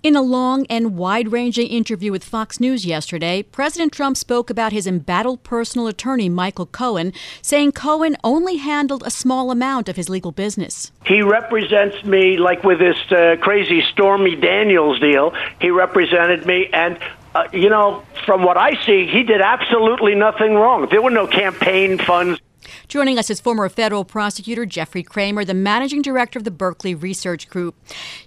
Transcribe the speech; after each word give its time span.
In 0.00 0.14
a 0.14 0.22
long 0.22 0.64
and 0.70 0.96
wide 0.96 1.32
ranging 1.32 1.66
interview 1.66 2.12
with 2.12 2.22
Fox 2.22 2.60
News 2.60 2.86
yesterday, 2.86 3.42
President 3.42 3.90
Trump 3.92 4.16
spoke 4.16 4.48
about 4.48 4.70
his 4.70 4.86
embattled 4.86 5.42
personal 5.42 5.88
attorney, 5.88 6.28
Michael 6.28 6.66
Cohen, 6.66 7.12
saying 7.42 7.72
Cohen 7.72 8.16
only 8.22 8.58
handled 8.58 9.02
a 9.04 9.10
small 9.10 9.50
amount 9.50 9.88
of 9.88 9.96
his 9.96 10.08
legal 10.08 10.30
business. 10.30 10.92
He 11.04 11.20
represents 11.22 12.04
me 12.04 12.36
like 12.36 12.62
with 12.62 12.78
this 12.78 12.96
uh, 13.10 13.38
crazy 13.40 13.82
Stormy 13.90 14.36
Daniels 14.36 15.00
deal. 15.00 15.34
He 15.60 15.70
represented 15.70 16.46
me, 16.46 16.68
and 16.72 16.96
uh, 17.34 17.48
you 17.52 17.68
know, 17.68 18.04
from 18.24 18.44
what 18.44 18.56
I 18.56 18.80
see, 18.86 19.06
he 19.06 19.24
did 19.24 19.40
absolutely 19.40 20.14
nothing 20.14 20.54
wrong. 20.54 20.86
There 20.88 21.02
were 21.02 21.10
no 21.10 21.26
campaign 21.26 21.98
funds. 21.98 22.40
Joining 22.88 23.18
us 23.18 23.30
is 23.30 23.40
former 23.40 23.68
federal 23.68 24.04
prosecutor 24.04 24.66
Jeffrey 24.66 25.02
Cramer, 25.02 25.44
the 25.44 25.54
managing 25.54 26.02
director 26.02 26.38
of 26.38 26.44
the 26.44 26.50
Berkeley 26.50 26.94
Research 26.94 27.48
Group. 27.48 27.74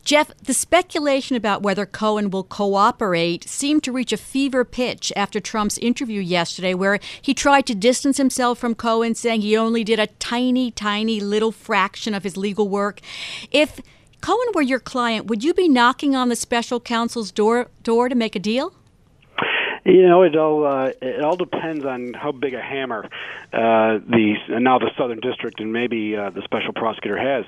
Jeff, 0.03 0.31
the 0.37 0.53
speculation 0.53 1.35
about 1.35 1.61
whether 1.61 1.85
Cohen 1.85 2.29
will 2.29 2.43
cooperate 2.43 3.47
seemed 3.47 3.83
to 3.83 3.91
reach 3.91 4.13
a 4.13 4.17
fever 4.17 4.63
pitch 4.63 5.11
after 5.15 5.39
Trump's 5.39 5.77
interview 5.77 6.21
yesterday, 6.21 6.73
where 6.73 6.99
he 7.21 7.33
tried 7.33 7.65
to 7.67 7.75
distance 7.75 8.17
himself 8.17 8.59
from 8.59 8.75
Cohen, 8.75 9.15
saying 9.15 9.41
he 9.41 9.57
only 9.57 9.83
did 9.83 9.99
a 9.99 10.07
tiny, 10.07 10.71
tiny 10.71 11.19
little 11.19 11.51
fraction 11.51 12.13
of 12.13 12.23
his 12.23 12.37
legal 12.37 12.69
work. 12.69 13.01
If 13.51 13.79
Cohen 14.21 14.47
were 14.53 14.61
your 14.61 14.79
client, 14.79 15.25
would 15.25 15.43
you 15.43 15.53
be 15.53 15.67
knocking 15.67 16.15
on 16.15 16.29
the 16.29 16.35
special 16.35 16.79
counsel's 16.79 17.31
door 17.31 17.69
door 17.83 18.07
to 18.07 18.15
make 18.15 18.35
a 18.35 18.39
deal? 18.39 18.73
You 19.83 20.07
know, 20.07 20.21
it 20.21 20.35
all 20.35 20.65
uh, 20.65 20.91
it 21.01 21.23
all 21.23 21.35
depends 21.35 21.85
on 21.85 22.13
how 22.13 22.31
big 22.31 22.53
a 22.53 22.61
hammer 22.61 23.03
uh, 23.51 23.97
the 23.97 24.35
now 24.49 24.77
the 24.77 24.91
Southern 24.95 25.19
District 25.19 25.59
and 25.59 25.73
maybe 25.73 26.15
uh, 26.15 26.29
the 26.29 26.43
special 26.43 26.73
prosecutor 26.73 27.17
has. 27.17 27.45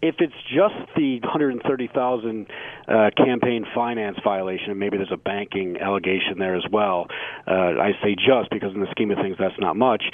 If 0.00 0.16
it's 0.18 0.34
just 0.48 0.74
the 0.96 1.20
130,000 1.20 2.46
uh, 2.88 3.10
campaign 3.16 3.66
finance 3.74 4.18
violation, 4.24 4.70
and 4.70 4.80
maybe 4.80 4.96
there's 4.96 5.12
a 5.12 5.18
banking 5.18 5.78
allegation 5.78 6.38
there 6.38 6.56
as 6.56 6.64
well. 6.70 7.06
Uh, 7.46 7.50
I 7.50 7.92
say 8.02 8.14
just 8.14 8.50
because 8.50 8.74
in 8.74 8.80
the 8.80 8.90
scheme 8.90 9.10
of 9.10 9.18
things 9.18 9.36
that's 9.38 9.58
not 9.58 9.76
much. 9.76 10.04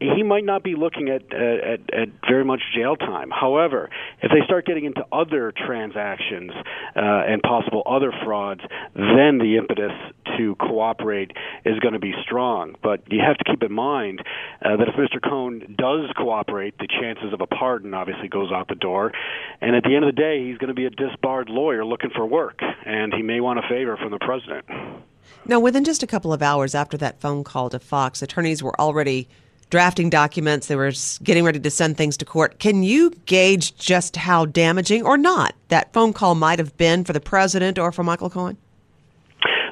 He 0.00 0.22
might 0.22 0.44
not 0.44 0.62
be 0.62 0.76
looking 0.76 1.10
at, 1.10 1.32
at 1.32 1.80
at 1.92 2.08
very 2.26 2.44
much 2.44 2.62
jail 2.74 2.96
time. 2.96 3.30
However, 3.30 3.90
if 4.22 4.30
they 4.30 4.44
start 4.46 4.64
getting 4.64 4.86
into 4.86 5.04
other 5.12 5.52
transactions 5.52 6.52
uh, 6.96 7.00
and 7.28 7.42
possible 7.42 7.82
other 7.84 8.12
frauds, 8.24 8.62
then 8.94 9.38
the 9.38 9.56
impetus 9.58 9.92
to 10.38 10.54
cooperate 10.56 11.32
is 11.64 11.78
going 11.80 11.94
to 11.94 12.00
be 12.00 12.14
strong. 12.22 12.74
But 12.82 13.02
you 13.10 13.20
have 13.20 13.36
to 13.38 13.44
keep 13.44 13.62
in 13.62 13.72
mind 13.72 14.22
uh, 14.64 14.76
that 14.76 14.88
if 14.88 14.94
Mr. 14.94 15.22
Cohen 15.22 15.76
does 15.76 16.10
cooperate, 16.16 16.78
the 16.78 16.88
chances 16.88 17.32
of 17.32 17.40
a 17.40 17.46
pardon 17.46 17.94
obviously 17.94 18.28
goes 18.28 18.50
out 18.50 18.68
the 18.68 18.74
door. 18.74 19.12
And 19.60 19.76
at 19.76 19.82
the 19.82 19.94
end 19.94 20.04
of 20.04 20.14
the 20.14 20.20
day, 20.20 20.46
he's 20.46 20.58
going 20.58 20.68
to 20.68 20.74
be 20.74 20.86
a 20.86 20.90
disbarred 20.90 21.50
lawyer 21.50 21.84
looking 21.84 22.10
for 22.10 22.24
work, 22.26 22.60
and 22.86 23.12
he 23.12 23.22
may 23.22 23.40
want 23.40 23.58
a 23.58 23.68
favor 23.68 23.96
from 23.96 24.10
the 24.10 24.18
president. 24.18 24.64
Now, 25.44 25.60
within 25.60 25.84
just 25.84 26.02
a 26.02 26.06
couple 26.06 26.32
of 26.32 26.42
hours 26.42 26.74
after 26.74 26.96
that 26.98 27.20
phone 27.20 27.44
call 27.44 27.70
to 27.70 27.78
Fox, 27.78 28.22
attorneys 28.22 28.62
were 28.62 28.78
already 28.80 29.28
drafting 29.70 30.10
documents. 30.10 30.66
They 30.66 30.76
were 30.76 30.92
getting 31.22 31.44
ready 31.44 31.60
to 31.60 31.70
send 31.70 31.96
things 31.96 32.16
to 32.18 32.24
court. 32.24 32.58
Can 32.58 32.82
you 32.82 33.10
gauge 33.26 33.76
just 33.76 34.16
how 34.16 34.46
damaging 34.46 35.04
or 35.04 35.18
not 35.18 35.54
that 35.68 35.92
phone 35.92 36.12
call 36.12 36.34
might 36.34 36.58
have 36.58 36.76
been 36.76 37.04
for 37.04 37.12
the 37.12 37.20
president 37.20 37.78
or 37.78 37.92
for 37.92 38.02
Michael 38.02 38.30
Cohen? 38.30 38.56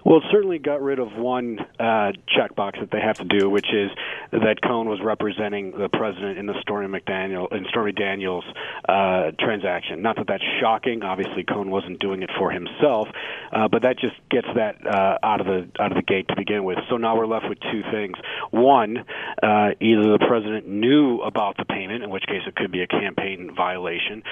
Well, 0.07 0.19
it 0.19 0.25
certainly 0.31 0.61
got 0.61 0.83
rid 0.83 1.01
of 1.01 1.17
one 1.17 1.59
uh, 1.81 2.13
checkbox 2.31 2.79
that 2.79 2.93
they 2.93 3.01
have 3.01 3.17
to 3.17 3.25
do, 3.25 3.51
which 3.51 3.67
is 3.73 3.91
that 4.31 4.63
Cohen 4.63 4.89
was 4.89 5.01
representing 5.03 5.73
the 5.73 5.89
president 5.89 6.39
in 6.39 6.47
the 6.47 6.55
Stormy 6.61 7.01
McDaniel 7.01 7.53
in 7.53 7.67
Stormy 7.71 7.91
Daniels 7.91 8.45
uh, 8.89 9.33
transaction. 9.41 10.03
Not 10.03 10.15
that 10.15 10.29
that's 10.29 10.45
shocking. 10.61 11.03
Obviously, 11.03 11.43
Cohen 11.43 11.71
wasn't 11.71 11.99
doing 11.99 12.23
it 12.23 12.31
for 12.39 12.53
himself, 12.53 13.09
uh, 13.53 13.67
but 13.67 13.83
that 13.83 13.99
just 13.99 14.15
gets 14.31 14.47
that 14.55 14.87
uh, 14.87 15.19
out 15.25 15.41
of 15.41 15.49
the 15.49 15.69
out 15.83 15.91
of 15.91 15.97
the 15.97 16.07
gate 16.07 16.29
to 16.29 16.37
begin 16.37 16.63
with. 16.63 16.79
So 16.89 16.99
now 16.99 17.17
we're 17.17 17.27
left 17.27 17.49
with 17.49 17.59
two 17.59 17.83
things. 17.91 18.17
One, 18.53 18.99
uh, 19.43 19.71
either 19.81 20.05
the 20.05 20.25
president 20.25 20.69
knew 20.69 21.19
about 21.23 21.57
the 21.57 21.65
payment, 21.65 22.05
in 22.05 22.11
which 22.11 22.27
case 22.29 22.43
it 22.47 22.55
could 22.55 22.71
be 22.71 22.83
a 22.83 22.87
campaign 22.87 23.51
violation, 23.57 24.23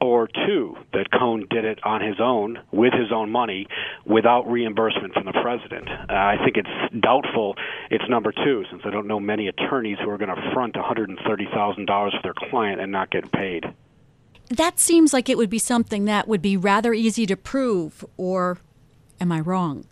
or 0.00 0.26
two, 0.26 0.74
that 0.94 1.10
Cohen 1.10 1.48
did 1.50 1.66
it 1.66 1.80
on 1.84 2.00
his 2.00 2.16
own 2.18 2.60
with 2.72 2.94
his 2.94 3.12
own 3.12 3.28
money 3.28 3.66
without 4.06 4.50
reimbursement 4.50 5.17
from 5.18 5.26
the 5.26 5.40
president. 5.42 5.88
Uh, 5.88 6.12
I 6.12 6.36
think 6.44 6.56
it's 6.56 7.00
doubtful 7.00 7.56
it's 7.90 8.04
number 8.08 8.32
two, 8.32 8.64
since 8.70 8.82
I 8.84 8.90
don't 8.90 9.06
know 9.06 9.20
many 9.20 9.48
attorneys 9.48 9.98
who 10.02 10.10
are 10.10 10.18
going 10.18 10.34
to 10.34 10.50
front 10.52 10.74
$130,000 10.74 11.86
for 11.86 12.20
their 12.22 12.34
client 12.50 12.80
and 12.80 12.92
not 12.92 13.10
get 13.10 13.30
paid. 13.32 13.64
That 14.50 14.78
seems 14.78 15.12
like 15.12 15.28
it 15.28 15.36
would 15.36 15.50
be 15.50 15.58
something 15.58 16.06
that 16.06 16.26
would 16.26 16.42
be 16.42 16.56
rather 16.56 16.94
easy 16.94 17.26
to 17.26 17.36
prove, 17.36 18.04
or 18.16 18.58
am 19.20 19.32
I 19.32 19.40
wrong? 19.40 19.84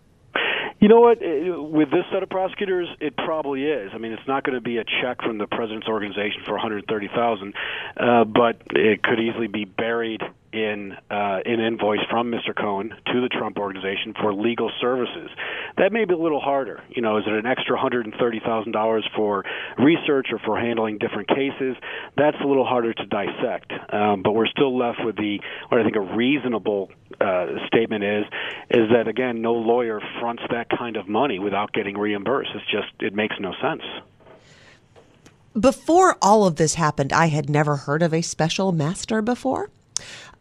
You 0.80 0.88
know 0.88 1.00
what? 1.00 1.18
With 1.20 1.90
this 1.90 2.04
set 2.12 2.22
of 2.22 2.28
prosecutors, 2.28 2.88
it 3.00 3.16
probably 3.16 3.64
is. 3.64 3.90
I 3.94 3.98
mean, 3.98 4.12
it's 4.12 4.28
not 4.28 4.44
going 4.44 4.54
to 4.54 4.60
be 4.60 4.76
a 4.76 4.84
check 4.84 5.22
from 5.22 5.38
the 5.38 5.46
president's 5.46 5.88
organization 5.88 6.42
for 6.44 6.52
130,000, 6.52 7.54
uh, 7.96 8.24
but 8.24 8.60
it 8.70 9.02
could 9.02 9.18
easily 9.18 9.46
be 9.46 9.64
buried 9.64 10.20
in 10.56 10.92
uh, 11.10 11.40
an 11.44 11.60
invoice 11.60 12.00
from 12.08 12.32
Mr. 12.32 12.56
Cohen 12.56 12.88
to 12.88 13.20
the 13.20 13.28
Trump 13.28 13.58
organization 13.58 14.14
for 14.18 14.32
legal 14.32 14.70
services. 14.80 15.28
That 15.76 15.92
may 15.92 16.06
be 16.06 16.14
a 16.14 16.18
little 16.18 16.40
harder. 16.40 16.82
You 16.88 17.02
know, 17.02 17.18
is 17.18 17.24
it 17.26 17.34
an 17.34 17.44
extra 17.44 17.76
$130,000 17.76 19.02
for 19.14 19.44
research 19.78 20.28
or 20.32 20.38
for 20.38 20.58
handling 20.58 20.96
different 20.96 21.28
cases? 21.28 21.76
That's 22.16 22.38
a 22.42 22.46
little 22.46 22.64
harder 22.64 22.94
to 22.94 23.06
dissect. 23.06 23.70
Um, 23.92 24.22
but 24.22 24.32
we're 24.32 24.46
still 24.46 24.76
left 24.76 25.00
with 25.04 25.16
the 25.16 25.40
what 25.68 25.80
I 25.80 25.84
think 25.84 25.96
a 25.96 26.00
reasonable 26.16 26.90
uh, 27.20 27.46
statement 27.66 28.02
is 28.02 28.24
is 28.70 28.88
that 28.92 29.08
again, 29.08 29.42
no 29.42 29.52
lawyer 29.52 30.00
fronts 30.20 30.42
that 30.50 30.68
kind 30.70 30.96
of 30.96 31.06
money 31.06 31.38
without 31.38 31.72
getting 31.74 31.98
reimbursed. 31.98 32.50
It's 32.54 32.64
just 32.70 32.88
it 33.00 33.14
makes 33.14 33.36
no 33.38 33.52
sense. 33.60 33.82
Before 35.58 36.16
all 36.20 36.46
of 36.46 36.56
this 36.56 36.74
happened, 36.74 37.12
I 37.12 37.26
had 37.26 37.48
never 37.48 37.76
heard 37.76 38.02
of 38.02 38.12
a 38.12 38.22
special 38.22 38.72
master 38.72 39.22
before. 39.22 39.70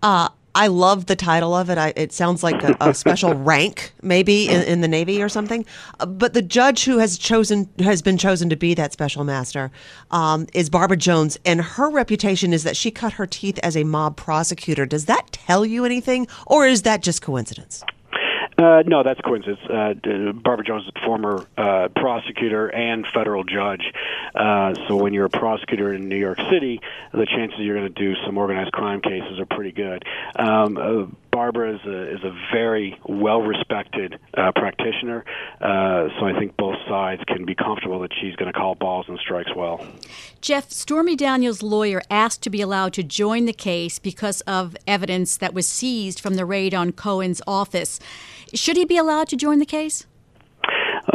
Uh, 0.02 0.30
I 0.56 0.68
love 0.68 1.08
the 1.08 1.18
title 1.18 1.54
of 1.54 1.70
it. 1.70 1.78
I, 1.78 1.92
it 1.98 2.14
sounds 2.14 2.42
like 2.42 2.64
a, 2.64 2.78
a 2.80 2.94
special 2.94 3.34
rank, 3.36 3.94
maybe 4.02 4.48
in, 4.48 4.62
in, 4.64 4.80
the 4.80 4.88
Navy 4.88 5.22
or 5.22 5.28
something. 5.28 5.66
Uh, 6.00 6.06
but 6.06 6.34
the 6.34 6.42
judge 6.42 6.86
who 6.86 6.98
has 6.98 7.18
chosen 7.18 7.70
has 7.80 8.02
been 8.02 8.18
chosen 8.18 8.50
to 8.50 8.56
be 8.56 8.74
that 8.74 8.94
special 8.94 9.26
master 9.26 9.70
um, 10.12 10.48
is 10.54 10.70
Barbara 10.70 10.96
Jones, 10.96 11.38
and 11.46 11.62
her 11.62 11.90
reputation 11.90 12.54
is 12.54 12.64
that 12.64 12.78
she 12.78 12.90
cut 12.90 13.14
her 13.14 13.28
teeth 13.28 13.60
as 13.64 13.76
a 13.76 13.84
mob 13.84 14.16
prosecutor. 14.16 14.86
Does 14.86 15.06
that 15.06 15.34
tell 15.34 15.66
you 15.66 15.84
anything, 15.84 16.26
or 16.48 16.66
is 16.66 16.84
that 16.84 17.02
just 17.02 17.22
coincidence? 17.22 17.84
Uh, 18.58 18.84
no, 18.86 19.04
that's 19.04 19.20
coincidence. 19.22 19.60
Uh, 19.70 19.94
Barbara 20.34 20.66
Jones 20.66 20.84
is 20.84 20.92
a 20.96 21.06
former 21.06 21.46
uh, 21.58 21.90
prosecutor 21.96 22.68
and 22.68 23.06
federal 23.14 23.44
judge. 23.44 23.92
Uh, 24.34 24.74
so 24.88 24.96
when 24.96 25.14
you're 25.14 25.26
a 25.26 25.30
prosecutor 25.30 25.94
in 25.94 26.08
New 26.08 26.18
York 26.18 26.40
City, 26.50 26.80
the 27.12 27.26
chances 27.26 27.60
you're 27.60 27.76
going 27.76 27.94
to 27.94 28.00
do 28.02 28.16
some 28.26 28.38
organized 28.38 28.72
crime 28.72 29.02
cases 29.02 29.40
are 29.40 29.46
pretty 29.46 29.72
good. 29.72 30.04
Um, 30.38 30.78
uh, 30.78 31.06
Barbara 31.36 31.76
is 31.76 31.82
a, 31.86 32.14
is 32.14 32.24
a 32.24 32.32
very 32.54 32.98
well 33.10 33.42
respected 33.42 34.18
uh, 34.38 34.54
practitioner, 34.56 35.26
uh, 35.60 36.08
so 36.18 36.28
I 36.28 36.40
think 36.40 36.56
both 36.56 36.78
sides 36.88 37.22
can 37.28 37.44
be 37.44 37.54
comfortable 37.54 38.00
that 38.00 38.12
she's 38.22 38.38
going 38.38 38.50
to 38.50 38.58
call 38.58 38.74
balls 38.74 39.08
and 39.10 39.20
strikes 39.20 39.54
well. 39.54 39.86
Jeff, 40.40 40.72
Stormy 40.72 41.18
Daniels' 41.18 41.62
lawyer 41.62 42.02
asked 42.10 42.42
to 42.44 42.50
be 42.50 42.62
allowed 42.62 42.94
to 42.94 43.04
join 43.04 43.44
the 43.44 43.52
case 43.52 44.00
because 44.00 44.40
of 44.48 44.78
evidence 44.88 45.36
that 45.36 45.54
was 45.54 45.68
seized 45.68 46.22
from 46.22 46.36
the 46.36 46.46
raid 46.46 46.74
on 46.74 46.94
Cohen's 46.94 47.42
office. 47.46 48.00
Should 48.54 48.78
he 48.78 48.86
be 48.86 48.96
allowed 48.96 49.28
to 49.28 49.36
join 49.36 49.60
the 49.60 49.66
case? 49.66 50.06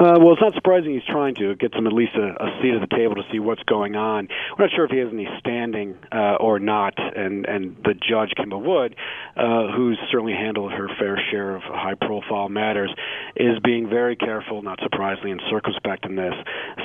Uh, 0.01 0.17
well, 0.19 0.33
it's 0.33 0.41
not 0.41 0.55
surprising 0.55 0.95
he's 0.95 1.05
trying 1.11 1.35
to. 1.35 1.51
It 1.51 1.59
gets 1.59 1.75
him 1.75 1.87
at 1.87 1.93
least 1.93 2.13
a, 2.15 2.29
a 2.43 2.49
seat 2.63 2.73
at 2.73 2.81
the 2.81 2.97
table 2.97 3.17
to 3.17 3.23
see 3.31 3.39
what's 3.39 3.63
going 3.65 3.97
on. 3.97 4.29
We're 4.57 4.65
not 4.65 4.75
sure 4.75 4.87
if 4.87 4.91
he 4.91 4.97
has 4.97 5.09
any 5.13 5.29
standing 5.39 5.95
uh, 6.11 6.37
or 6.41 6.59
not, 6.59 6.95
and 6.97 7.45
and 7.45 7.77
the 7.85 7.93
judge 7.93 8.31
Kimba 8.39 8.59
Wood, 8.59 8.97
uh, 9.37 9.77
who's 9.77 9.99
certainly 10.11 10.33
handled 10.33 10.73
her 10.73 10.89
fair 10.99 11.21
share 11.31 11.55
of 11.55 11.63
high-profile 11.63 12.49
matters, 12.49 12.91
is 13.37 13.59
being 13.63 13.91
very 13.91 14.17
careful, 14.17 14.63
not 14.63 14.79
surprisingly, 14.83 15.33
and 15.33 15.43
circumspect 15.51 16.07
in 16.07 16.17
this. 16.17 16.33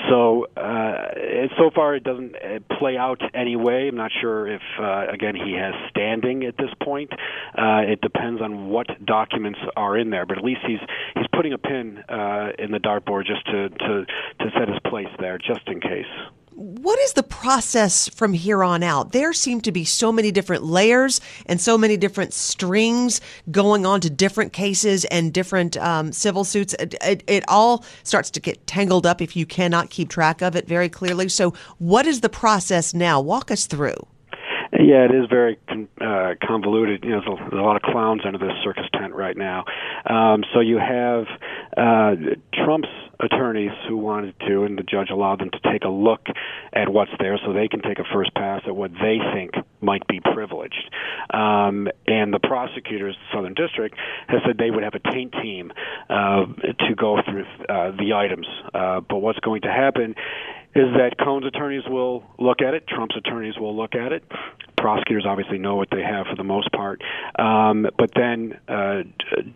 So 0.09 0.47
uh, 0.57 1.47
so 1.57 1.71
far, 1.73 1.95
it 1.95 2.03
doesn't 2.03 2.35
uh, 2.35 2.75
play 2.77 2.97
out 2.97 3.21
anyway. 3.33 3.88
I'm 3.88 3.95
not 3.95 4.12
sure 4.19 4.45
if 4.45 4.62
uh, 4.77 5.06
again 5.09 5.35
he 5.35 5.53
has 5.53 5.73
standing 5.89 6.44
at 6.44 6.57
this 6.57 6.71
point. 6.83 7.13
Uh, 7.57 7.88
it 7.88 8.01
depends 8.01 8.41
on 8.41 8.67
what 8.67 8.88
documents 9.06 9.59
are 9.77 9.97
in 9.97 10.09
there, 10.09 10.25
but 10.25 10.38
at 10.38 10.44
least 10.44 10.62
he's 10.67 10.79
he's 11.15 11.27
putting 11.33 11.53
a 11.53 11.57
pin 11.57 12.00
uh, 12.09 12.50
in 12.59 12.71
the 12.71 12.79
dartboard 13.05 13.25
just 13.25 13.45
to, 13.47 13.69
to, 13.69 14.05
to 14.39 14.51
set 14.57 14.69
his 14.69 14.79
place 14.85 15.07
there, 15.19 15.37
just 15.37 15.67
in 15.67 15.79
case. 15.79 16.05
what 16.55 16.97
is 16.99 17.13
the 17.13 17.23
process 17.23 18.07
from 18.07 18.33
here 18.33 18.63
on 18.63 18.81
out? 18.81 19.11
There 19.11 19.33
seem 19.33 19.59
to 19.61 19.71
be 19.71 19.83
so 19.83 20.11
many 20.11 20.31
different 20.31 20.63
layers 20.63 21.19
and 21.47 21.59
so 21.59 21.77
many 21.77 21.97
different 21.97 22.33
strings 22.33 23.19
going 23.51 23.85
on 23.85 23.99
to 24.01 24.09
different 24.09 24.53
cases 24.53 25.03
and 25.05 25.33
different 25.33 25.75
um, 25.77 26.13
civil 26.13 26.43
suits. 26.43 26.73
It, 26.75 26.95
it, 27.01 27.23
it, 27.27 27.43
all 27.47 27.83
starts 28.03 28.31
to 28.31 28.39
get 28.39 28.65
tangled 28.67 29.05
up 29.05 29.21
if 29.21 29.35
you 29.35 29.45
cannot 29.45 29.89
keep 29.89 30.09
track 30.09 30.41
of 30.41 30.55
it 30.55 30.67
very 30.67 30.87
clearly. 30.89 31.27
So, 31.29 31.53
what 31.77 32.05
is 32.07 32.21
the 32.21 32.29
process 32.29 32.93
now? 32.93 33.19
Walk 33.19 33.51
us 33.51 33.67
through. 33.67 33.97
Yeah, 34.80 35.06
it 35.06 35.16
is 35.16 35.30
very 35.30 35.57
uh, 36.01 36.36
convoluted. 36.45 37.04
You 37.04 37.12
know, 37.12 37.22
there's 37.25 37.39
a, 37.39 37.50
there's 37.50 37.62
a, 37.62 37.66
lot 37.66 37.77
of 37.77 37.81
clowns 37.81 38.22
under 38.25 38.38
this 38.38 38.51
circus 38.63 38.86
tent 38.94 39.13
right 39.13 39.38
now. 39.38 39.63
Um, 40.06 40.44
so 40.54 40.60
you 40.60 40.77
have 40.77 41.25
uh, 41.77 42.16
Trump's 42.54 42.89
attorneys 43.19 43.72
who 43.88 43.98
wanted 43.98 44.36
to, 44.48 44.63
and 44.63 44.77
the 44.77 44.83
judge 44.83 45.10
allowed 45.10 45.39
them 45.39 45.50
to 45.51 45.60
take 45.72 45.83
a 45.83 45.89
look 45.89 46.25
at 46.74 46.89
what's 46.89 47.12
there 47.19 47.39
so 47.45 47.54
they 47.54 47.68
can 47.68 47.81
take 47.81 48.00
a 48.00 48.04
first 48.13 48.33
pass 48.36 48.62
at 48.68 48.75
what 48.75 48.92
they 48.94 49.19
think 49.33 49.51
might 49.81 50.06
be 50.07 50.19
privileged. 50.19 50.92
Um, 51.30 51.88
and 52.07 52.33
the 52.33 52.39
prosecutors, 52.44 53.16
the 53.16 53.38
Southern 53.38 53.54
District, 53.54 53.95
has 54.27 54.42
said 54.45 54.57
they 54.57 54.72
would 54.72 54.83
have 54.83 54.95
a 54.95 55.12
taint 55.12 55.33
team 55.42 55.72
uh, 56.10 56.45
to 56.88 56.95
go 56.95 57.19
through 57.24 57.45
uh, 57.69 57.92
the 57.92 58.13
items. 58.13 58.48
Uh, 58.74 59.00
but 59.01 59.18
what's 59.19 59.39
going 59.39 59.62
to 59.62 59.72
happen 59.72 60.16
is 60.75 60.92
that 60.98 61.16
Cohen's 61.18 61.45
attorneys 61.45 61.83
will 61.88 62.24
look 62.38 62.62
at 62.62 62.74
it, 62.74 62.86
Trump's 62.88 63.16
attorneys 63.16 63.57
will 63.57 63.75
look 63.75 63.95
at 63.95 64.12
it. 64.12 64.24
Prosecutors 64.77 65.25
obviously 65.25 65.57
know 65.57 65.77
what 65.77 65.88
they 65.89 66.04
have 66.04 66.27
for 66.27 66.36
the 66.36 66.44
most 66.44 66.69
part, 66.72 67.01
um, 67.39 67.88
but 67.98 68.12
then 68.13 68.60
uh, 68.68 69.04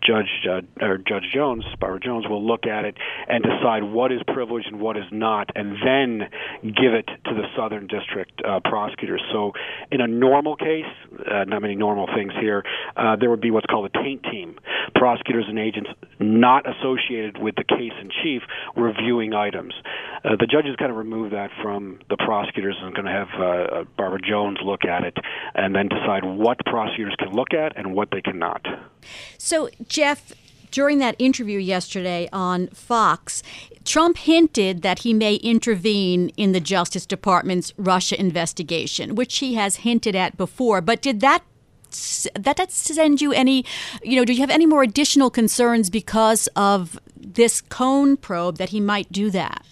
Judge 0.02 0.48
uh, 0.48 0.62
or 0.80 0.96
Judge 0.96 1.30
Jones, 1.32 1.62
Barbara 1.78 2.00
Jones, 2.00 2.26
will 2.26 2.44
look 2.44 2.66
at 2.66 2.84
it 2.84 2.96
and 3.28 3.44
decide 3.44 3.84
what 3.84 4.10
is 4.10 4.20
privileged 4.26 4.66
and 4.68 4.80
what 4.80 4.96
is 4.96 5.04
not, 5.12 5.50
and 5.54 5.76
then 5.84 6.28
give 6.62 6.94
it 6.94 7.06
to 7.06 7.34
the 7.34 7.44
Southern 7.54 7.86
District 7.86 8.32
uh, 8.44 8.60
prosecutors. 8.64 9.22
So, 9.30 9.52
in 9.92 10.00
a 10.00 10.06
normal 10.06 10.56
case, 10.56 10.86
uh, 11.30 11.44
not 11.44 11.62
many 11.62 11.76
normal 11.76 12.08
things 12.12 12.32
here, 12.40 12.64
uh, 12.96 13.16
there 13.16 13.30
would 13.30 13.42
be 13.42 13.50
what's 13.50 13.66
called 13.66 13.90
a 13.94 14.02
taint 14.02 14.24
team, 14.24 14.58
prosecutors 14.96 15.44
and 15.48 15.58
agents 15.58 15.90
not 16.18 16.64
associated 16.68 17.38
with 17.38 17.54
the 17.56 17.64
case 17.64 17.92
in 18.00 18.10
chief 18.22 18.42
reviewing 18.74 19.34
items. 19.34 19.74
Uh, 20.24 20.30
the 20.40 20.46
judges 20.46 20.74
kind 20.76 20.90
of 20.90 20.96
remove 21.10 21.32
that 21.32 21.50
from 21.62 21.98
the 22.08 22.16
prosecutors 22.16 22.76
and 22.80 22.94
going 22.94 23.06
to 23.06 23.10
have 23.10 23.28
uh, 23.38 23.44
uh, 23.44 23.84
Barbara 23.96 24.20
Jones 24.20 24.58
look 24.64 24.84
at 24.84 25.04
it 25.04 25.16
and 25.54 25.74
then 25.74 25.88
decide 25.88 26.24
what 26.24 26.58
prosecutors 26.66 27.14
can 27.18 27.32
look 27.32 27.52
at 27.52 27.76
and 27.76 27.94
what 27.94 28.08
they 28.12 28.20
cannot. 28.20 28.64
So, 29.36 29.70
Jeff, 29.88 30.32
during 30.70 30.98
that 30.98 31.16
interview 31.18 31.58
yesterday 31.58 32.28
on 32.32 32.68
Fox, 32.68 33.42
Trump 33.84 34.18
hinted 34.18 34.82
that 34.82 35.00
he 35.00 35.12
may 35.12 35.36
intervene 35.36 36.28
in 36.36 36.52
the 36.52 36.60
Justice 36.60 37.06
Department's 37.06 37.72
Russia 37.76 38.18
investigation, 38.18 39.16
which 39.16 39.38
he 39.38 39.54
has 39.54 39.76
hinted 39.76 40.14
at 40.14 40.36
before. 40.36 40.80
But 40.80 41.02
did 41.02 41.20
that 41.20 41.42
that 42.38 42.56
that 42.56 42.70
send 42.70 43.20
you 43.20 43.32
any 43.32 43.64
you 44.04 44.14
know 44.14 44.24
do 44.24 44.32
you 44.32 44.38
have 44.38 44.50
any 44.50 44.64
more 44.64 44.84
additional 44.84 45.28
concerns 45.28 45.90
because 45.90 46.48
of 46.54 47.00
this 47.16 47.60
Cohen 47.60 48.16
probe 48.16 48.58
that 48.58 48.68
he 48.68 48.78
might 48.78 49.10
do 49.10 49.28
that 49.30 49.66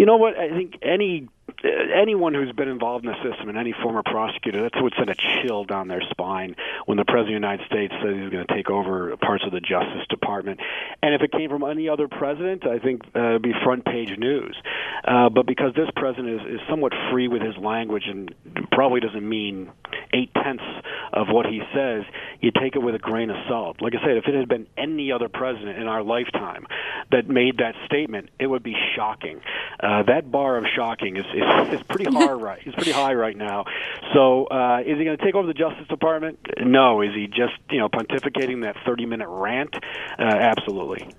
you 0.00 0.06
know 0.06 0.16
what? 0.16 0.34
I 0.34 0.48
think 0.48 0.78
any 0.80 1.28
anyone 1.62 2.32
who's 2.32 2.52
been 2.52 2.68
involved 2.68 3.04
in 3.04 3.12
the 3.12 3.30
system 3.30 3.50
and 3.50 3.58
any 3.58 3.74
former 3.82 4.02
prosecutor, 4.02 4.62
that 4.62 4.72
would 4.82 4.94
send 4.96 5.10
a 5.10 5.14
chill 5.14 5.64
down 5.64 5.88
their 5.88 6.00
spine 6.10 6.56
when 6.86 6.96
the 6.96 7.04
President 7.04 7.36
of 7.36 7.42
the 7.42 7.46
United 7.46 7.66
States 7.66 7.92
says 8.02 8.14
he's 8.16 8.30
going 8.30 8.46
to 8.46 8.54
take 8.54 8.70
over 8.70 9.14
parts 9.18 9.44
of 9.44 9.52
the 9.52 9.60
Justice 9.60 10.06
Department. 10.08 10.60
And 11.02 11.14
if 11.14 11.20
it 11.20 11.32
came 11.32 11.50
from 11.50 11.62
any 11.64 11.88
other 11.88 12.08
president, 12.08 12.66
I 12.66 12.78
think 12.78 13.02
uh, 13.14 13.30
it'd 13.30 13.42
be 13.42 13.52
front 13.62 13.84
page 13.84 14.16
news. 14.16 14.56
Uh, 15.04 15.28
but 15.28 15.46
because 15.46 15.74
this 15.74 15.88
president 15.94 16.40
is, 16.40 16.54
is 16.54 16.60
somewhat 16.68 16.92
free 17.10 17.28
with 17.28 17.42
his 17.42 17.56
language 17.58 18.04
and 18.06 18.34
probably 18.72 19.00
doesn't 19.00 19.28
mean 19.28 19.70
eight 20.12 20.30
tenths 20.34 20.64
of 21.12 21.28
what 21.28 21.46
he 21.46 21.60
says, 21.74 22.04
you 22.40 22.50
take 22.50 22.74
it 22.74 22.82
with 22.82 22.94
a 22.94 22.98
grain 22.98 23.30
of 23.30 23.36
salt. 23.48 23.82
Like 23.82 23.94
I 23.94 24.00
said, 24.00 24.16
if 24.16 24.24
it 24.26 24.34
had 24.34 24.48
been 24.48 24.66
any 24.78 25.12
other 25.12 25.28
president 25.28 25.78
in 25.78 25.86
our 25.86 26.02
lifetime 26.02 26.66
that 27.10 27.28
made 27.28 27.58
that 27.58 27.74
statement, 27.86 28.30
it 28.38 28.46
would 28.46 28.62
be 28.62 28.76
shocking. 28.96 29.40
Uh, 29.82 30.02
that 30.02 30.30
bar 30.30 30.58
of 30.58 30.64
shocking 30.76 31.16
is, 31.16 31.24
is 31.34 31.74
is 31.74 31.82
pretty 31.84 32.04
high 32.12 32.32
right. 32.32 32.60
He's 32.62 32.74
pretty 32.74 32.92
high 32.92 33.14
right 33.14 33.36
now. 33.36 33.64
So 34.12 34.46
uh, 34.46 34.80
is 34.80 34.98
he 34.98 35.04
going 35.04 35.16
to 35.16 35.24
take 35.24 35.34
over 35.34 35.46
the 35.46 35.54
Justice 35.54 35.88
Department? 35.88 36.38
No. 36.60 37.00
Is 37.00 37.14
he 37.14 37.26
just 37.26 37.54
you 37.70 37.78
know 37.78 37.88
pontificating 37.88 38.62
that 38.62 38.76
thirty 38.84 39.06
minute 39.06 39.28
rant? 39.28 39.74
Uh, 40.18 40.22
absolutely. 40.22 41.14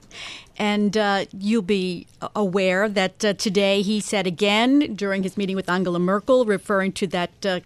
And 0.58 0.96
uh, 0.96 1.26
you'll 1.36 1.64
be 1.64 2.08
aware 2.36 2.88
that 2.88 3.26
uh, 3.26 3.34
today 3.34 3.82
he 3.82 4.00
said 4.00 4.28
again 4.28 4.96
during 4.96 5.24
his 5.24 5.38
meeting 5.38 5.56
with 5.56 5.70
Angela 5.70 5.98
Merkel, 5.98 6.46
referring 6.46 6.92
to 6.94 7.08
that 7.08 7.46
uh, 7.46 7.62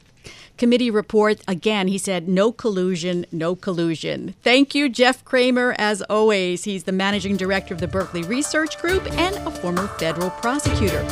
committee 0.58 0.92
report. 0.92 1.42
Again, 1.48 1.88
he 1.88 1.98
said, 1.98 2.28
no 2.28 2.52
collusion, 2.52 3.26
no 3.32 3.56
collusion. 3.56 4.36
Thank 4.42 4.76
you, 4.76 4.90
Jeff 4.90 5.24
Cramer, 5.26 5.76
as 5.78 6.02
always. 6.04 6.64
He's 6.64 6.84
the 6.84 6.92
managing 6.92 7.38
director 7.38 7.74
of 7.74 7.80
the 7.80 7.88
Berkeley 7.88 8.24
Research 8.24 8.78
Group 8.80 9.04
and 9.14 9.36
a 9.48 9.52
former 9.52 9.88
federal 9.88 10.30
prosecutor. 10.32 11.04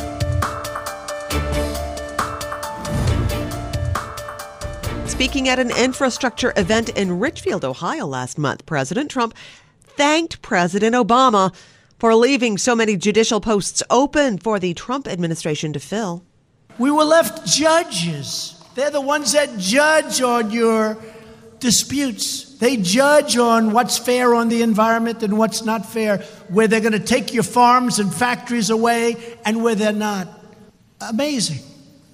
Speaking 5.06 5.48
at 5.48 5.58
an 5.58 5.70
infrastructure 5.70 6.52
event 6.56 6.88
in 6.90 7.20
Richfield, 7.20 7.64
Ohio 7.64 8.06
last 8.06 8.36
month, 8.36 8.66
President 8.66 9.10
Trump 9.10 9.34
thanked 9.80 10.42
President 10.42 10.94
Obama 10.94 11.54
for 11.98 12.14
leaving 12.14 12.58
so 12.58 12.74
many 12.74 12.96
judicial 12.96 13.40
posts 13.40 13.82
open 13.90 14.38
for 14.38 14.58
the 14.58 14.74
Trump 14.74 15.06
administration 15.06 15.72
to 15.72 15.80
fill. 15.80 16.24
We 16.78 16.90
were 16.90 17.04
left 17.04 17.46
judges. 17.46 18.53
They're 18.74 18.90
the 18.90 19.00
ones 19.00 19.32
that 19.32 19.56
judge 19.58 20.20
on 20.20 20.50
your 20.50 20.98
disputes. 21.60 22.58
They 22.58 22.76
judge 22.76 23.36
on 23.36 23.72
what's 23.72 23.98
fair 23.98 24.34
on 24.34 24.48
the 24.48 24.62
environment 24.62 25.22
and 25.22 25.38
what's 25.38 25.64
not 25.64 25.86
fair, 25.86 26.18
where 26.48 26.68
they're 26.68 26.80
going 26.80 26.92
to 26.92 26.98
take 26.98 27.32
your 27.32 27.42
farms 27.42 27.98
and 27.98 28.12
factories 28.12 28.70
away 28.70 29.16
and 29.44 29.62
where 29.62 29.74
they're 29.74 29.92
not. 29.92 30.28
Amazing. 31.00 31.60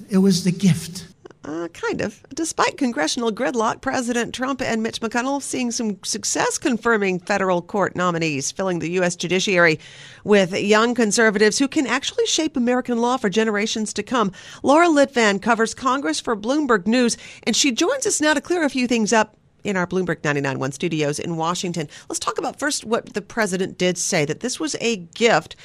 It 0.09 0.19
was 0.19 0.45
the 0.45 0.53
gift. 0.53 1.07
Uh, 1.43 1.69
kind 1.69 2.03
of. 2.03 2.23
Despite 2.35 2.77
congressional 2.77 3.33
gridlock, 3.33 3.81
President 3.81 4.35
Trump 4.35 4.61
and 4.61 4.83
Mitch 4.83 5.01
McConnell 5.01 5.41
seeing 5.41 5.71
some 5.71 5.97
success 6.05 6.59
confirming 6.59 7.19
federal 7.19 7.63
court 7.63 7.97
nominees, 7.97 8.53
filling 8.53 8.79
the 8.79 8.91
U.S. 8.93 9.17
judiciary 9.17 9.81
with 10.23 10.53
young 10.53 10.95
conservatives 10.95 11.59
who 11.59 11.67
can 11.67 11.87
actually 11.87 12.27
shape 12.27 12.59
American 12.59 12.99
law 12.99 13.17
for 13.17 13.31
generations 13.31 13.95
to 13.95 14.03
come. 14.03 14.33
Laura 14.63 14.89
Litvan 14.89 15.41
covers 15.41 15.73
Congress 15.73 16.21
for 16.21 16.37
Bloomberg 16.37 16.87
News, 16.87 17.17
and 17.45 17.57
she 17.57 17.73
joins 17.73 18.07
us 18.07 18.21
now 18.21 18.35
to 18.35 18.41
clear 18.43 18.63
a 18.63 18.69
few 18.69 18.87
things 18.87 19.11
up 19.11 19.35
in 19.65 19.79
our 19.79 19.87
Bloomberg 19.87 20.21
99.1 20.21 20.75
studios 20.75 21.19
in 21.19 21.39
Washington. 21.39 21.89
Let's 22.11 22.19
talk 22.19 22.37
about 22.37 22.59
first 22.59 22.85
what 22.85 23.15
the 23.15 23.23
president 23.23 23.79
did 23.79 23.97
say 23.97 24.27
that 24.27 24.41
this 24.41 24.61
was 24.61 24.77
a 24.79 24.97
gift, 24.97 25.57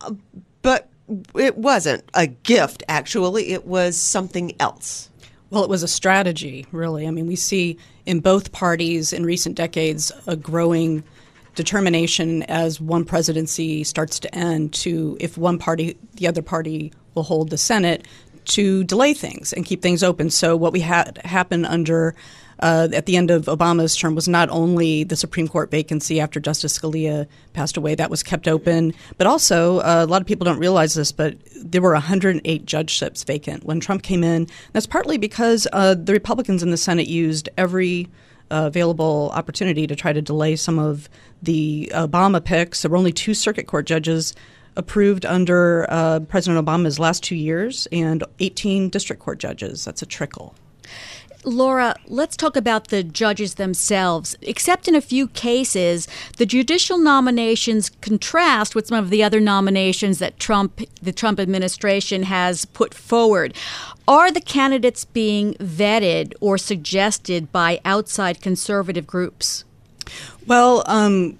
uh, 0.00 0.14
but 0.62 0.88
it 1.34 1.58
wasn't 1.58 2.04
a 2.14 2.26
gift, 2.26 2.82
actually. 2.88 3.50
It 3.50 3.66
was 3.66 3.98
something 3.98 4.54
else. 4.58 5.09
Well, 5.50 5.64
it 5.64 5.70
was 5.70 5.82
a 5.82 5.88
strategy, 5.88 6.66
really. 6.70 7.06
I 7.08 7.10
mean, 7.10 7.26
we 7.26 7.36
see 7.36 7.76
in 8.06 8.20
both 8.20 8.52
parties 8.52 9.12
in 9.12 9.26
recent 9.26 9.56
decades 9.56 10.12
a 10.26 10.36
growing 10.36 11.02
determination 11.56 12.44
as 12.44 12.80
one 12.80 13.04
presidency 13.04 13.82
starts 13.82 14.20
to 14.20 14.34
end 14.34 14.72
to, 14.74 15.16
if 15.20 15.36
one 15.36 15.58
party, 15.58 15.96
the 16.14 16.28
other 16.28 16.42
party 16.42 16.92
will 17.14 17.24
hold 17.24 17.50
the 17.50 17.58
Senate, 17.58 18.06
to 18.46 18.84
delay 18.84 19.12
things 19.12 19.52
and 19.52 19.66
keep 19.66 19.82
things 19.82 20.02
open. 20.02 20.30
So, 20.30 20.56
what 20.56 20.72
we 20.72 20.80
had 20.80 21.20
happen 21.24 21.64
under 21.64 22.14
uh, 22.60 22.88
at 22.92 23.06
the 23.06 23.16
end 23.16 23.30
of 23.30 23.46
Obama's 23.46 23.96
term 23.96 24.14
was 24.14 24.28
not 24.28 24.48
only 24.50 25.04
the 25.04 25.16
Supreme 25.16 25.48
Court 25.48 25.70
vacancy 25.70 26.20
after 26.20 26.40
Justice 26.40 26.78
Scalia 26.78 27.26
passed 27.52 27.76
away, 27.76 27.94
that 27.94 28.10
was 28.10 28.22
kept 28.22 28.46
open, 28.46 28.94
but 29.18 29.26
also 29.26 29.78
uh, 29.78 30.04
a 30.06 30.10
lot 30.10 30.20
of 30.20 30.26
people 30.26 30.44
don't 30.44 30.58
realize 30.58 30.94
this, 30.94 31.12
but 31.12 31.36
there 31.56 31.82
were 31.82 31.92
108 31.92 32.66
judgeships 32.66 33.24
vacant 33.24 33.64
when 33.64 33.80
Trump 33.80 34.02
came 34.02 34.22
in. 34.22 34.46
That's 34.72 34.86
partly 34.86 35.18
because 35.18 35.66
uh, 35.72 35.94
the 35.94 36.12
Republicans 36.12 36.62
in 36.62 36.70
the 36.70 36.76
Senate 36.76 37.08
used 37.08 37.48
every 37.56 38.08
uh, 38.50 38.64
available 38.66 39.30
opportunity 39.34 39.86
to 39.86 39.96
try 39.96 40.12
to 40.12 40.20
delay 40.20 40.56
some 40.56 40.78
of 40.78 41.08
the 41.42 41.90
Obama 41.94 42.44
picks. 42.44 42.82
There 42.82 42.90
were 42.90 42.96
only 42.96 43.12
two 43.12 43.34
circuit 43.34 43.66
court 43.66 43.86
judges 43.86 44.34
approved 44.76 45.24
under 45.24 45.86
uh, 45.88 46.20
President 46.20 46.64
Obama's 46.64 46.98
last 46.98 47.22
two 47.22 47.36
years 47.36 47.88
and 47.92 48.24
18 48.38 48.88
district 48.88 49.22
court 49.22 49.38
judges. 49.38 49.84
That's 49.84 50.02
a 50.02 50.06
trickle. 50.06 50.54
Laura, 51.44 51.94
let's 52.06 52.36
talk 52.36 52.56
about 52.56 52.88
the 52.88 53.02
judges 53.02 53.54
themselves. 53.54 54.36
Except 54.42 54.88
in 54.88 54.94
a 54.94 55.00
few 55.00 55.28
cases, 55.28 56.06
the 56.36 56.46
judicial 56.46 56.98
nominations 56.98 57.90
contrast 58.00 58.74
with 58.74 58.88
some 58.88 58.98
of 58.98 59.10
the 59.10 59.22
other 59.22 59.40
nominations 59.40 60.18
that 60.18 60.38
Trump, 60.38 60.80
the 61.00 61.12
Trump 61.12 61.40
administration 61.40 62.24
has 62.24 62.64
put 62.66 62.92
forward. 62.92 63.54
Are 64.06 64.30
the 64.30 64.40
candidates 64.40 65.04
being 65.04 65.54
vetted 65.54 66.34
or 66.40 66.58
suggested 66.58 67.50
by 67.52 67.80
outside 67.84 68.40
conservative 68.42 69.06
groups? 69.06 69.64
Well, 70.46 70.82
um, 70.86 71.38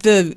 the 0.00 0.36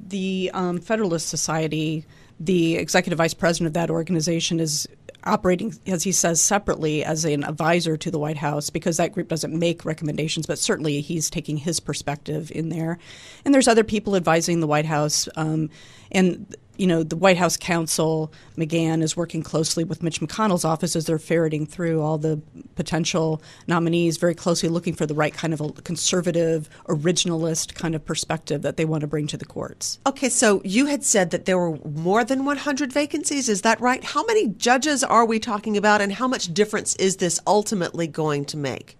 the 0.00 0.50
um, 0.52 0.78
Federalist 0.78 1.28
Society 1.28 2.04
the 2.44 2.76
executive 2.76 3.18
vice 3.18 3.34
president 3.34 3.68
of 3.68 3.74
that 3.74 3.88
organization 3.88 4.58
is 4.58 4.88
operating, 5.24 5.74
as 5.86 6.02
he 6.02 6.12
says, 6.12 6.40
separately 6.40 7.04
as 7.04 7.24
an 7.24 7.44
advisor 7.44 7.96
to 7.96 8.10
the 8.10 8.18
White 8.18 8.36
House 8.36 8.70
because 8.70 8.96
that 8.96 9.12
group 9.12 9.28
doesn't 9.28 9.56
make 9.56 9.84
recommendations, 9.84 10.46
but 10.46 10.58
certainly 10.58 11.00
he's 11.00 11.30
taking 11.30 11.56
his 11.56 11.80
perspective 11.80 12.50
in 12.54 12.68
there. 12.68 12.98
And 13.44 13.54
there's 13.54 13.68
other 13.68 13.84
people 13.84 14.16
advising 14.16 14.60
the 14.60 14.66
White 14.66 14.86
House. 14.86 15.28
Um, 15.36 15.70
and 16.10 16.54
you 16.78 16.86
know, 16.86 17.02
the 17.02 17.16
White 17.16 17.36
House 17.36 17.56
counsel, 17.56 18.32
McGahn, 18.56 19.02
is 19.02 19.16
working 19.16 19.42
closely 19.42 19.84
with 19.84 20.02
Mitch 20.02 20.20
McConnell's 20.20 20.64
office 20.64 20.96
as 20.96 21.04
they're 21.04 21.18
ferreting 21.18 21.66
through 21.66 22.00
all 22.00 22.16
the 22.16 22.40
potential 22.76 23.42
nominees, 23.66 24.16
very 24.16 24.34
closely 24.34 24.68
looking 24.68 24.94
for 24.94 25.04
the 25.04 25.14
right 25.14 25.34
kind 25.34 25.52
of 25.52 25.60
a 25.60 25.70
conservative, 25.82 26.70
originalist 26.88 27.74
kind 27.74 27.94
of 27.94 28.04
perspective 28.04 28.62
that 28.62 28.78
they 28.78 28.84
want 28.84 29.02
to 29.02 29.06
bring 29.06 29.26
to 29.26 29.36
the 29.36 29.44
courts. 29.44 29.98
Okay, 30.06 30.30
so 30.30 30.62
you 30.64 30.86
had 30.86 31.04
said 31.04 31.30
that 31.30 31.44
there 31.44 31.58
were 31.58 31.78
more 31.84 32.24
than 32.24 32.44
100 32.44 32.92
vacancies. 32.92 33.48
Is 33.48 33.62
that 33.62 33.80
right? 33.80 34.02
How 34.02 34.24
many 34.24 34.48
judges 34.48 35.04
are 35.04 35.26
we 35.26 35.38
talking 35.38 35.76
about, 35.76 36.00
and 36.00 36.12
how 36.12 36.26
much 36.26 36.54
difference 36.54 36.96
is 36.96 37.18
this 37.18 37.38
ultimately 37.46 38.06
going 38.06 38.46
to 38.46 38.56
make? 38.56 38.96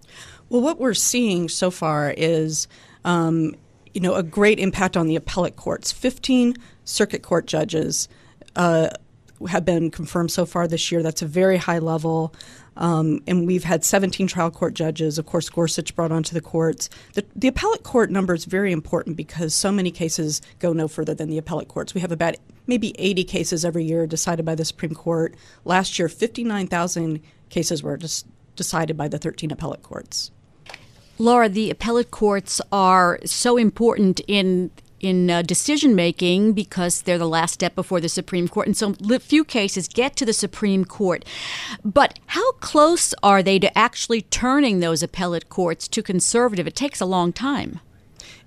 Well, 0.50 0.61
what 0.61 0.79
we're 0.79 0.95
seeing 0.95 1.49
so 1.49 1.71
far 1.71 2.12
is. 2.17 2.69
Um, 3.05 3.57
you 3.95 4.00
know, 4.00 4.14
a 4.14 4.23
great 4.23 4.59
impact 4.59 4.97
on 4.97 5.07
the 5.07 5.17
appellate 5.17 5.57
courts. 5.57 5.93
15 5.93 6.57
circuit 6.84 7.22
court 7.22 7.46
judges 7.46 8.08
uh, 8.56 8.90
have 9.48 9.64
been 9.64 9.90
confirmed 9.90 10.30
so 10.30 10.46
far 10.46 10.68
this 10.68 10.92
year. 10.92 11.02
That's 11.02 11.22
a 11.22 11.26
very 11.26 11.56
high 11.56 11.78
level. 11.78 12.34
Um, 12.76 13.22
and 13.26 13.46
we've 13.46 13.64
had 13.64 13.84
17 13.84 14.26
trial 14.26 14.50
court 14.50 14.74
judges. 14.74 15.18
Of 15.18 15.26
course, 15.26 15.48
Gorsuch 15.50 15.94
brought 15.94 16.12
onto 16.12 16.32
the 16.34 16.40
courts. 16.40 16.88
The, 17.14 17.24
the, 17.36 17.48
appellate 17.48 17.82
court 17.82 18.10
number 18.10 18.32
is 18.32 18.46
very 18.46 18.72
important 18.72 19.16
because 19.16 19.54
so 19.54 19.70
many 19.70 19.90
cases 19.90 20.40
go 20.58 20.72
no 20.72 20.88
further 20.88 21.14
than 21.14 21.28
the 21.28 21.36
appellate 21.36 21.68
courts. 21.68 21.92
We 21.92 22.00
have 22.00 22.12
about 22.12 22.36
maybe 22.66 22.94
80 22.98 23.24
cases 23.24 23.64
every 23.64 23.84
year 23.84 24.06
decided 24.06 24.46
by 24.46 24.54
the 24.54 24.64
Supreme 24.64 24.94
Court. 24.94 25.34
Last 25.64 25.98
year, 25.98 26.08
59,000 26.08 27.20
cases 27.50 27.82
were 27.82 27.98
decided 28.56 28.96
by 28.96 29.08
the 29.08 29.18
13 29.18 29.50
appellate 29.50 29.82
courts. 29.82 30.30
Laura, 31.18 31.48
the 31.48 31.70
appellate 31.70 32.10
courts 32.10 32.60
are 32.72 33.18
so 33.24 33.58
important 33.58 34.20
in 34.26 34.70
in 35.02 35.30
uh, 35.30 35.42
decision 35.42 35.94
making 35.94 36.52
because 36.52 37.02
they're 37.02 37.18
the 37.18 37.28
last 37.28 37.54
step 37.54 37.75
before 37.75 38.00
the 38.00 38.09
Supreme 38.09 38.49
Court, 38.49 38.66
and 38.68 38.76
so 38.76 38.94
few 39.18 39.44
cases 39.44 39.88
get 39.88 40.16
to 40.16 40.25
the 40.25 40.32
Supreme 40.32 40.85
Court. 40.85 41.25
But 41.85 42.18
how 42.26 42.52
close 42.52 43.14
are 43.23 43.42
they 43.42 43.59
to 43.59 43.76
actually 43.76 44.23
turning 44.23 44.80
those 44.80 45.02
appellate 45.02 45.49
courts 45.49 45.88
to 45.88 46.02
conservative? 46.02 46.66
It 46.66 46.76
takes 46.76 47.00
a 47.00 47.06
long 47.06 47.32
time. 47.32 47.80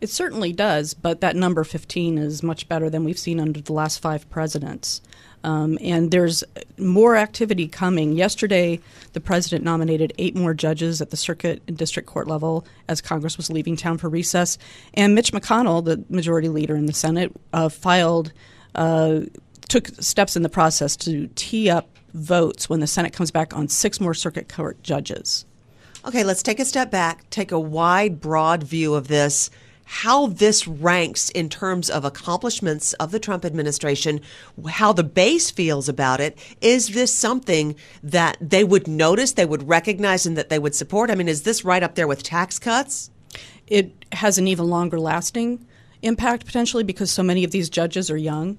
It 0.02 0.10
certainly 0.10 0.54
does, 0.54 0.94
but 0.94 1.22
that 1.22 1.36
number 1.36 1.64
15 1.64 2.18
is 2.18 2.44
much 2.44 2.68
better 2.68 2.90
than 2.90 3.04
we've 3.04 3.18
seen 3.18 3.40
under 3.40 3.62
the 3.62 3.74
last 3.74 4.00
five 4.00 4.30
presidents. 4.30 5.02
Um, 5.46 5.78
and 5.80 6.10
there's 6.10 6.44
more 6.80 7.16
activity 7.16 7.68
coming. 7.68 8.14
Yesterday, 8.14 8.80
the 9.14 9.22
president 9.22 9.64
nominated 9.64 10.12
eight 10.18 10.36
more 10.36 10.56
judges 10.56 11.04
at 11.04 11.12
the 11.12 11.18
circuit 11.18 11.62
and 11.68 11.78
district 11.78 12.10
court 12.10 12.28
level 12.28 12.66
as 12.88 13.00
Congress 13.00 13.38
was 13.38 13.52
leaving 13.52 13.76
town 13.76 14.00
for 14.00 14.10
recess. 14.10 14.58
And 14.96 15.14
Mitch 15.14 15.32
McConnell, 15.32 15.86
the 15.86 16.04
majority 16.10 16.50
leader 16.50 16.76
in 16.76 16.88
the 16.88 16.94
Senate, 16.94 17.32
uh, 17.54 17.70
filed, 17.70 18.34
uh, 18.74 19.22
took 19.70 19.90
steps 20.02 20.36
in 20.36 20.42
the 20.42 20.50
process 20.50 20.96
to 20.98 21.28
tee 21.36 21.70
up 21.70 21.90
votes 22.16 22.68
when 22.68 22.80
the 22.80 22.88
Senate 22.88 23.14
comes 23.14 23.30
back 23.30 23.56
on 23.56 23.68
six 23.68 24.02
more 24.02 24.16
circuit 24.16 24.50
court 24.50 24.82
judges. 24.82 25.46
Okay, 26.08 26.24
let's 26.24 26.42
take 26.42 26.60
a 26.60 26.66
step 26.66 26.90
back, 26.90 27.30
take 27.30 27.52
a 27.52 27.60
wide, 27.60 28.20
broad 28.20 28.64
view 28.64 28.96
of 28.96 29.10
this 29.10 29.52
how 29.86 30.28
this 30.28 30.68
ranks 30.68 31.30
in 31.30 31.48
terms 31.48 31.90
of 31.90 32.04
accomplishments 32.04 32.94
of 32.94 33.12
the 33.12 33.20
Trump 33.20 33.46
administration, 33.46 34.20
how 34.68 34.92
the 34.92 35.04
base 35.04 35.52
feels 35.52 35.88
about 35.88 36.20
it. 36.20 36.38
Is 36.60 36.90
this 36.90 37.14
something 37.14 37.76
that 38.04 38.38
they 38.42 38.64
would 38.64 38.88
notice, 38.88 39.34
they 39.34 39.46
would 39.46 39.68
recognize, 39.68 40.26
and 40.26 40.36
that 40.38 40.50
they 40.50 40.60
would 40.60 40.76
support? 40.76 41.12
I 41.12 41.16
mean, 41.16 41.28
is 41.28 41.44
this 41.44 41.64
right 41.64 41.84
up 41.84 41.96
there 41.96 42.08
with 42.08 42.24
tax 42.24 42.58
cuts? 42.60 43.12
It 43.68 44.06
has 44.12 44.38
an 44.38 44.48
even 44.48 44.66
longer 44.68 45.00
lasting 45.00 45.66
impact 46.02 46.46
potentially 46.46 46.84
because 46.84 47.12
so 47.12 47.24
many 47.24 47.44
of 47.44 47.52
these 47.52 47.70
judges 47.70 48.12
are 48.12 48.18
young, 48.18 48.58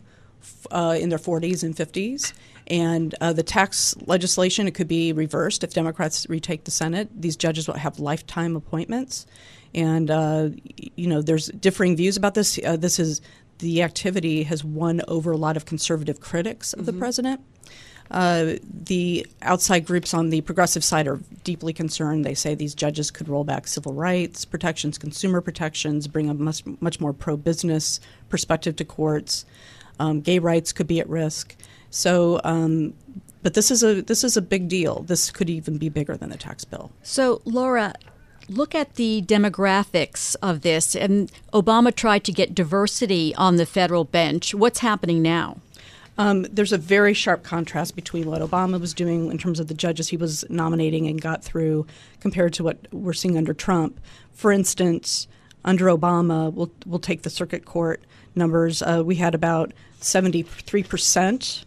uh, 0.70 0.96
in 0.98 1.08
their 1.08 1.18
40s 1.18 1.62
and 1.62 1.74
50s. 1.74 2.32
And 2.68 3.14
uh, 3.20 3.32
the 3.32 3.42
tax 3.42 3.94
legislation, 4.06 4.66
it 4.66 4.74
could 4.74 4.88
be 4.88 5.12
reversed 5.12 5.62
if 5.62 5.72
Democrats 5.72 6.26
retake 6.28 6.64
the 6.64 6.70
Senate. 6.70 7.08
These 7.14 7.36
judges 7.36 7.68
will 7.68 7.74
have 7.74 8.00
lifetime 8.00 8.56
appointments 8.56 9.26
and 9.76 10.10
uh, 10.10 10.48
you 10.96 11.06
know 11.06 11.22
there's 11.22 11.48
differing 11.48 11.94
views 11.96 12.16
about 12.16 12.34
this. 12.34 12.58
Uh, 12.64 12.76
this 12.76 12.98
is 12.98 13.20
the 13.58 13.82
activity 13.82 14.42
has 14.42 14.64
won 14.64 15.02
over 15.06 15.30
a 15.30 15.36
lot 15.36 15.56
of 15.56 15.66
conservative 15.66 16.20
critics 16.20 16.72
of 16.72 16.80
mm-hmm. 16.80 16.86
the 16.86 16.92
president. 16.94 17.40
Uh, 18.10 18.54
the 18.62 19.26
outside 19.42 19.84
groups 19.84 20.14
on 20.14 20.30
the 20.30 20.40
progressive 20.42 20.84
side 20.84 21.08
are 21.08 21.20
deeply 21.42 21.72
concerned. 21.72 22.24
They 22.24 22.34
say 22.34 22.54
these 22.54 22.74
judges 22.74 23.10
could 23.10 23.28
roll 23.28 23.44
back 23.44 23.66
civil 23.66 23.92
rights 23.92 24.44
protections, 24.44 24.96
consumer 24.96 25.40
protections, 25.40 26.06
bring 26.06 26.30
a 26.30 26.34
much, 26.34 26.62
much 26.80 27.00
more 27.00 27.12
pro 27.12 27.36
business 27.36 28.00
perspective 28.28 28.76
to 28.76 28.84
courts. 28.84 29.44
Um, 29.98 30.20
gay 30.20 30.38
rights 30.38 30.72
could 30.72 30.86
be 30.86 31.00
at 31.00 31.08
risk. 31.08 31.56
So, 31.90 32.40
um, 32.44 32.94
but 33.42 33.54
this 33.54 33.70
is 33.70 33.82
a 33.82 34.02
this 34.02 34.24
is 34.24 34.36
a 34.36 34.42
big 34.42 34.68
deal. 34.68 35.02
This 35.02 35.30
could 35.30 35.48
even 35.48 35.78
be 35.78 35.88
bigger 35.88 36.16
than 36.16 36.30
the 36.30 36.36
tax 36.36 36.64
bill. 36.64 36.92
So, 37.02 37.40
Laura, 37.44 37.94
look 38.48 38.74
at 38.74 38.94
the 38.94 39.22
demographics 39.22 40.36
of 40.42 40.62
this. 40.62 40.94
And 40.94 41.30
Obama 41.52 41.94
tried 41.94 42.24
to 42.24 42.32
get 42.32 42.54
diversity 42.54 43.34
on 43.34 43.56
the 43.56 43.66
federal 43.66 44.04
bench. 44.04 44.54
What's 44.54 44.80
happening 44.80 45.22
now? 45.22 45.58
Um, 46.18 46.44
there's 46.44 46.72
a 46.72 46.78
very 46.78 47.12
sharp 47.12 47.42
contrast 47.42 47.94
between 47.94 48.26
what 48.26 48.40
Obama 48.40 48.80
was 48.80 48.94
doing 48.94 49.30
in 49.30 49.36
terms 49.36 49.60
of 49.60 49.68
the 49.68 49.74
judges 49.74 50.08
he 50.08 50.16
was 50.16 50.44
nominating 50.48 51.06
and 51.06 51.20
got 51.20 51.44
through 51.44 51.86
compared 52.20 52.54
to 52.54 52.64
what 52.64 52.78
we're 52.90 53.12
seeing 53.12 53.36
under 53.36 53.52
Trump. 53.52 54.00
For 54.32 54.50
instance, 54.50 55.28
under 55.64 55.86
Obama, 55.86 56.52
we'll, 56.52 56.70
we'll 56.86 56.98
take 57.00 57.22
the 57.22 57.30
circuit 57.30 57.66
court 57.66 58.02
numbers. 58.34 58.80
Uh, 58.80 59.02
we 59.04 59.16
had 59.16 59.34
about 59.34 59.72
73 60.00 60.82
percent 60.84 61.64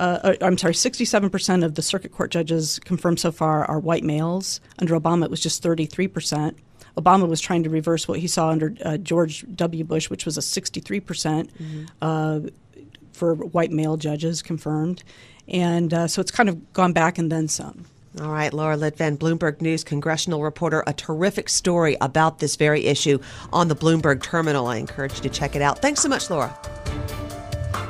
uh, 0.00 0.18
uh, 0.22 0.34
I'm 0.42 0.58
sorry, 0.58 0.74
67% 0.74 1.64
of 1.64 1.74
the 1.74 1.82
circuit 1.82 2.12
court 2.12 2.30
judges 2.30 2.78
confirmed 2.80 3.20
so 3.20 3.32
far 3.32 3.64
are 3.64 3.78
white 3.78 4.04
males. 4.04 4.60
Under 4.78 4.98
Obama, 4.98 5.24
it 5.24 5.30
was 5.30 5.40
just 5.40 5.62
33%. 5.62 6.54
Obama 6.96 7.28
was 7.28 7.40
trying 7.40 7.62
to 7.62 7.70
reverse 7.70 8.08
what 8.08 8.18
he 8.18 8.26
saw 8.26 8.48
under 8.48 8.74
uh, 8.84 8.96
George 8.96 9.44
W. 9.54 9.84
Bush, 9.84 10.08
which 10.08 10.24
was 10.24 10.38
a 10.38 10.40
63% 10.40 11.02
mm-hmm. 11.02 11.84
uh, 12.00 12.40
for 13.12 13.34
white 13.34 13.70
male 13.70 13.96
judges 13.96 14.42
confirmed. 14.42 15.04
And 15.48 15.92
uh, 15.92 16.08
so 16.08 16.20
it's 16.20 16.30
kind 16.30 16.48
of 16.48 16.72
gone 16.72 16.92
back 16.92 17.18
and 17.18 17.30
then 17.30 17.48
some. 17.48 17.84
All 18.20 18.32
right, 18.32 18.52
Laura 18.52 18.78
Litvin, 18.78 19.18
Bloomberg 19.18 19.60
News 19.60 19.84
congressional 19.84 20.42
reporter, 20.42 20.82
a 20.86 20.94
terrific 20.94 21.50
story 21.50 21.98
about 22.00 22.38
this 22.38 22.56
very 22.56 22.86
issue 22.86 23.18
on 23.52 23.68
the 23.68 23.76
Bloomberg 23.76 24.22
terminal. 24.22 24.68
I 24.68 24.76
encourage 24.76 25.16
you 25.16 25.22
to 25.22 25.28
check 25.28 25.54
it 25.54 25.60
out. 25.60 25.82
Thanks 25.82 26.00
so 26.00 26.08
much, 26.08 26.30
Laura. 26.30 26.58